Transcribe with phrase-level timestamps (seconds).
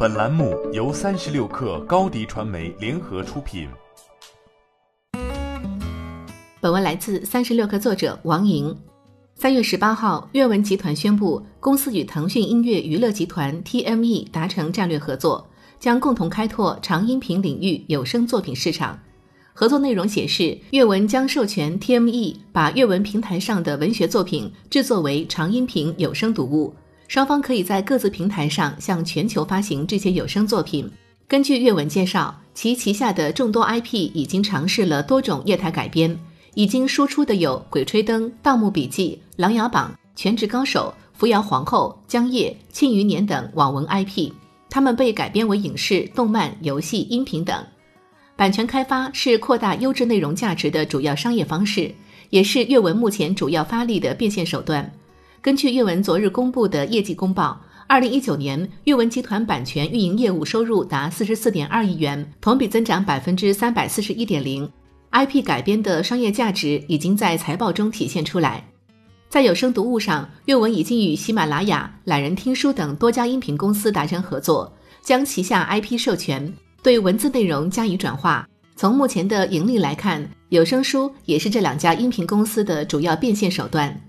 [0.00, 3.68] 本栏目由三十六氪高低传媒联合出品。
[6.60, 8.72] 本文来自三十六氪作者王莹。
[9.34, 15.44] 三月十八号，阅文集团宣布，公司与腾讯音乐娱乐集团 TME 达成战略合作，
[15.80, 18.96] 将共同开拓长音频领域有声作品市场。
[19.52, 26.72] 合作内容显示，阅文将授权 TME 把阅文平台上的文学作品制作为长音频有声读物，
[27.08, 30.88] 双方可以在各自平台上向全球发行这些有声作品。
[31.26, 36.14] 根据阅文介绍，其旗下的众多 IP 已经尝试了多种业态改编，
[36.52, 44.30] 已经输出的有《鬼吹灯》《盗墓笔记》《琅琊榜》《全职高手》《扶摇皇后》《江夜》《庆余年》等网文 IP，
[44.68, 47.64] 它们被改编为影视、动漫、游戏、音频等。
[48.36, 51.90] 版权开发是扩大优质内容价值的主要商业方式，
[52.28, 54.90] 也是阅文目前主要发力的变现手段。
[55.40, 64.68] 根据阅文昨日公布的业绩公报，二零一九年阅文集团版权运营业务收入达四十四点二亿元，同比增长百分之三百四十一点零。
[65.12, 68.64] IP 改编的商业价值已经在财报中体现出来。
[69.28, 74.70] 在有声读物上，阅文已经与喜马拉雅、懒人听书等多家音频公司达成合作，
[75.02, 76.52] 将旗下 IP 授权。
[76.82, 78.46] 对文字内容加以转化。
[78.74, 84.00] 从目前的盈利来看，有声书也是这两家音频公司的主要变现手段。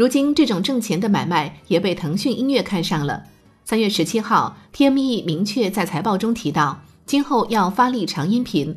[0.00, 3.22] 如今，这种挣钱的买卖也被腾讯音乐看上了。
[3.66, 8.74] 三月十七号，TME 明确在财报中提到，今后要发力长音频，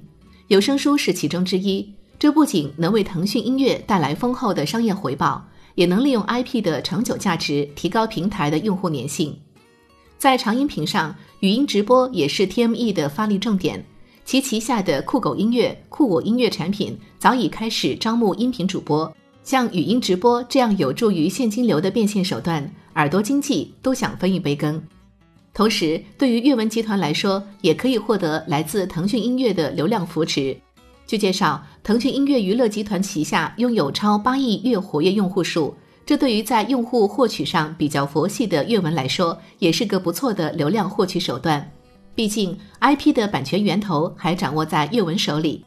[0.49, 1.89] 有声书是其中之一。
[2.19, 5.41] 这不仅能为腾讯音乐带来丰厚的商业回报，
[5.75, 9.33] 也能利用 IP 的长久价值，提高平台的用户粘性。
[10.17, 13.81] 在长音频上，语音直播也是 TME 的发力重点。
[14.25, 19.09] 其旗下的酷狗音乐、酷我音乐产品早已开始招募音频主播。
[19.43, 24.81] 像语音直播这样有助于现金流的变现手段，耳朵经济都想分一杯羹。
[25.53, 30.55] 同时，对于阅文集团来说，也可以获得来自腾讯音乐的流量扶持。
[31.05, 35.75] 据介绍，腾讯音乐娱乐集团旗下拥有超八亿月活跃用户数。
[36.05, 41.69] 这对于在用户获取上比较佛系的阅文来说，也是个不错的流量获取手段。
[42.15, 45.63] 毕竟，IP 的版权源头还掌握在阅文手里。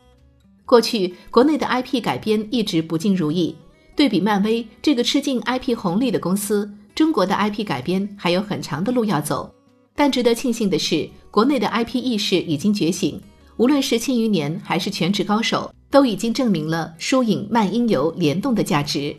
[0.64, 3.54] 过去，国内的 IP 改编一直不尽如意。
[3.96, 9.50] 对比漫威这个吃尽 IP 红利的公司，中国的 IP 改编还有很长的路要走。
[9.94, 13.18] 但值得庆幸的是，国内的 IP 意识已经觉醒。
[13.56, 19.16] 无论是《庆余年》还是《全职高手》，都已经证明了疏影漫音游联动的价值。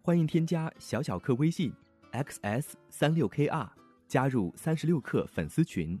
[0.00, 1.70] 欢迎添加小小客微信
[2.12, 3.68] ，xs 三六 kr，
[4.08, 6.00] 加入三十六氪粉丝群。